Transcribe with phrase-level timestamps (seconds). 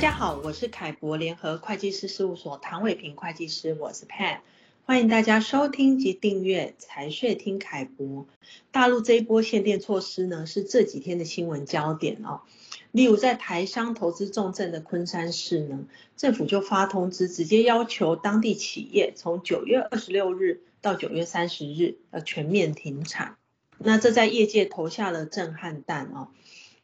[0.00, 4.38] 大家好，我是凯博联合会计师事务所唐伟平会计师，我是 Pan，
[4.86, 8.26] 欢迎大家收听及订阅财税听凯博。
[8.72, 12.40] 大陆这一波限电措施呢，是这几天的新闻焦点哦。
[12.92, 15.80] 例如在台商投资重镇的昆山市呢，
[16.16, 23.36] 政府就发通知，直接要求当地企业从九月二十六日到九月三十日要全面停产。
[23.76, 26.28] 那这在业界投下了震撼弹哦。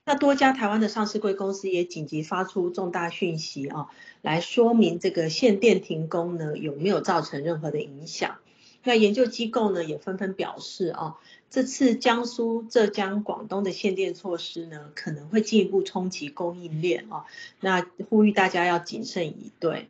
[0.08, 3.88] 那多家台湾的上市柜公司也紧急发出重大讯息啊，
[4.22, 8.36] 来说明这个限电停工呢，有没有造成任何的影响。
[8.84, 11.16] 那研究机构呢也纷纷表示啊，
[11.50, 17.24] 这次江苏、浙江、广东的限电措施呢，可能会进一步冲击供应链啊。
[17.58, 19.88] 那呼吁大家要谨慎以对。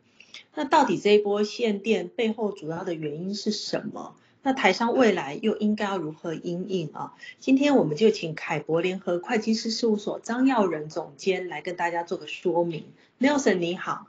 [0.55, 4.15] 那到底这一波限电背后主要的原因是什么？
[4.47, 7.13] 那台商未来又应该要如何应应啊？
[7.37, 12.85] 今天我们就请凯博联合会计师事务所张耀仁总监来跟大家做个说明。
[13.19, 14.07] Nelson 你好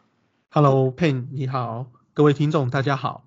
[0.50, 3.24] ，Hello Pen 你好，各位听众大家好。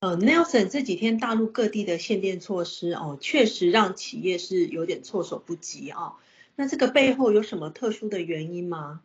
[0.00, 6.16] 呃，Nelson 这几天大陆各地的限电措施哦，确实让企业是有点措手不及啊。
[6.54, 9.00] 那这个背后有什么特殊的原因吗？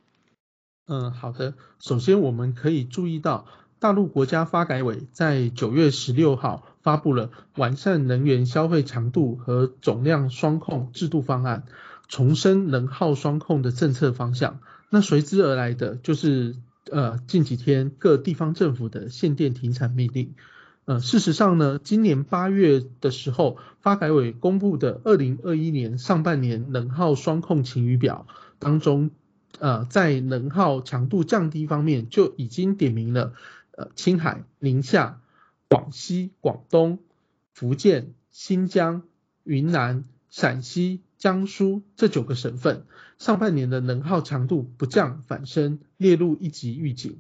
[0.88, 1.53] 嗯，好的。
[1.79, 3.47] 首先我们可以注意到。
[3.79, 11.63] 大陆国家发改委在九月十六号发布了完善能源消费强度和总量双控制度方案，
[12.07, 14.59] 重申能耗双控的政策方向。
[14.89, 16.55] 那随之而来的就是
[16.91, 20.33] 呃近几天各地方政府的限电停产命令。
[20.85, 28.25] 呃，事实上呢，今年八月的时候，发改委公布的二零二一年上半年能耗双控晴雨表
[28.57, 29.11] 当中，
[29.59, 33.33] 呃，在能耗强度降低方面就已经点名了。
[33.77, 35.20] 呃，青海、宁夏、
[35.72, 37.00] 广西、广东、
[37.53, 39.03] 福建、新疆、
[39.45, 42.83] 云南、陕西、江苏这九个省份，
[43.17, 47.19] 上半年的能耗强度不降反升，列入一级预警。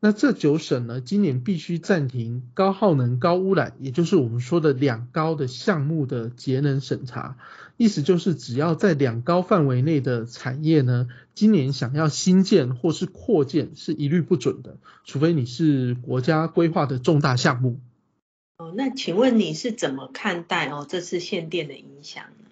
[0.00, 7.36] 那这九省呢，今年必须暂停高耗能、高污染，也就是我们说的两高的项目的节能审查。
[7.76, 17.78] 意思就是，只要在两高范围内的产业呢，今年想要新建或是扩建，是一律不准的，除非你是国家规划的重大项目。
[18.60, 22.44] 哦，那请问你是怎么看待哦这次限电的影响呢？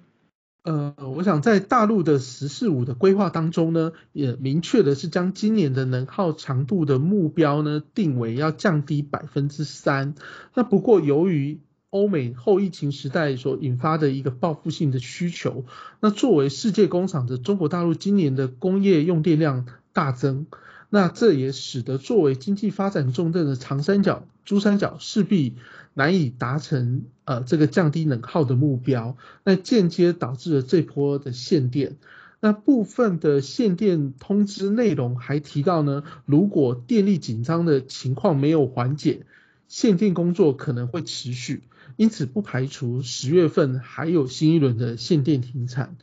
[0.63, 10.15] 呃，我想在大陆的“十四五”的规划当中呢，也明确的是将今年的能耗强度的目标呢定为要降低百分之三。
[10.55, 11.61] 那不过由于
[11.91, 15.67] 欧美后疫情时代所引发的一个报复性的需求，
[16.01, 20.47] 那作为世界工厂的中国大陆今年的工业用电量大增，
[20.91, 25.57] 那这也使得作为经济发展重镇的长三角、珠三角势必
[25.95, 31.97] 难以达成呃这个降低能耗的目标，那间接导致了这波的限电。
[32.41, 39.27] 那部分的限电通知内容还提到呢，如果电力紧张的情况没有缓解，
[39.67, 41.65] 限电工作可能会持续，
[41.97, 45.97] 因此不排除十月份还有新一轮的限电停产。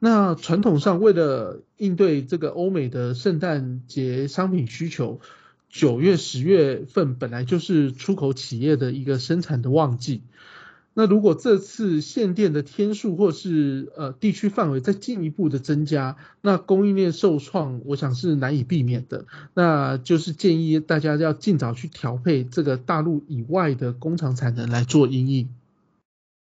[0.00, 5.20] 那传统上为了应对这个欧美的圣诞节商品需求。
[5.72, 10.22] 九月、十月份本来就是出口企业的一个生产的旺季，
[10.94, 19.26] 那如果这次限电的天数或是呃地区范围再进一步的增加，那供应链受创，我想是难以避免的。
[19.54, 25.50] 那就是建议大家要尽早去调配这个大陆以外的工厂产能来做因应。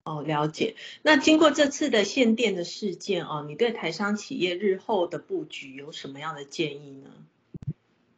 [0.07, 0.75] 哦，了解。
[1.01, 7.09] 那经过这次的限电的事件哦，你对台商企业日后的布局有什么样的建议呢？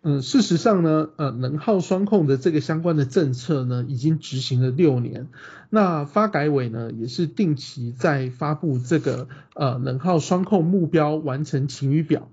[0.02, 5.28] 嗯，事实上呢，呃，能耗双控的这个相关的政策呢，已经执行了六年。
[5.70, 12.30] 那发改委呢，也是定期在发布这个呃能耗双控目标完成晴雨表。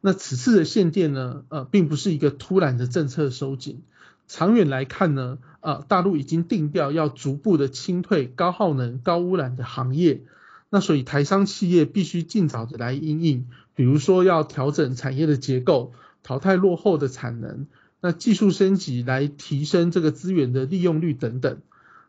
[0.00, 3.82] 那此次的限电呢，呃，并不是一个突然的政策收紧。
[4.32, 10.22] 长远来看呢，呃，大陆已经定调要逐步的清退高耗能、高污染的行业。
[10.70, 15.92] 那所以台商企业必须尽早的来应应，比如说要调整产业的结构。
[16.22, 17.66] 淘汰落后的产能，
[18.00, 21.58] 那技术升级来提升这个资源的利用率等等。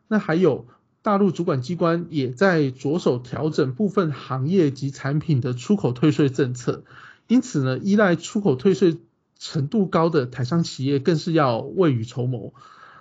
[0.08, 0.66] 那还有
[1.02, 6.84] 大陆主管机关也在着手调整部分行业及产品的出口退税政策。
[7.26, 8.96] 因此呢，依赖出口退税
[9.38, 12.52] 程度高的台商企业更是要未雨绸缪。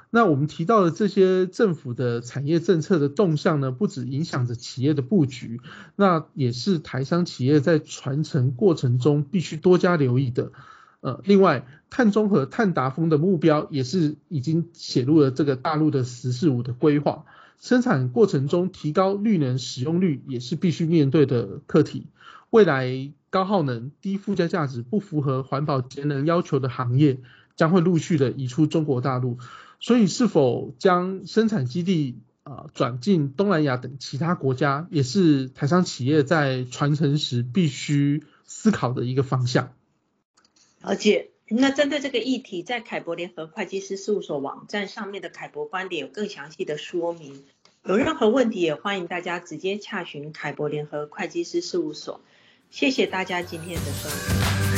[0.10, 5.60] 那我们提到的这些政府的产业政策的动向呢，不止影响着企业的布局，
[5.96, 10.52] 那也是台商企业在传承过程中必须多加留意的。
[11.02, 17.26] 呃，另外，碳中和、碳达峰的目标也是已经写入了这个大陆的“十四五”的规划。
[17.60, 22.08] 生产过程中提高绿能使用率也是必须面对的课题。
[22.52, 27.18] 未来高耗能、低附加价值、不符合环保节能要求的行业，
[27.56, 29.40] 将会陆续的移出中国大陆。
[29.80, 39.74] 所以，是否将生产基地啊转进东南亚等其他国家，也是台商企业在传承时必须思考的一个方向。
[40.82, 41.32] 而且。
[41.50, 47.44] 那针对这个议题，在凯博联合会计师事务所网站上面的凯博观点有更详细的说明。
[47.86, 52.22] 有任何问题，也欢迎大家直接洽询凯博联合会计师事务所。
[52.74, 54.73] 谢谢大家今天的收听。